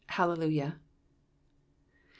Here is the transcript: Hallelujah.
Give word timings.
Hallelujah. 0.07 0.79